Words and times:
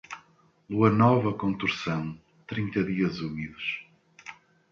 Lua 0.67 0.89
nova 0.89 1.31
com 1.31 1.53
torção, 1.55 2.19
trinta 2.47 2.83
dias 2.83 3.19
úmidos. 3.19 3.85